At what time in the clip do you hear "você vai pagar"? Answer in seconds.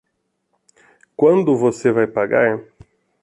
1.55-2.59